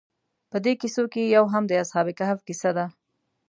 په 0.51 0.57
دې 0.65 0.73
کیسو 0.81 1.03
کې 1.13 1.31
یو 1.35 1.45
هم 1.53 1.63
د 1.67 1.73
اصحاب 1.83 2.07
کهف 2.19 2.39
کیسه 2.47 2.69
ده. 2.77 2.85